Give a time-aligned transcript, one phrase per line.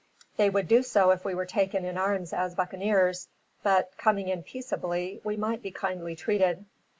[0.35, 3.27] They would do so if we were taken in arms as buccaneers;
[3.61, 6.65] but, coming in peaceably, we might be kindly treated.